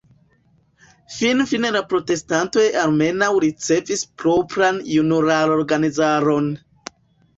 [1.15, 6.49] Finfine la protestantoj almenaŭ ricevis propran junularorganizaron.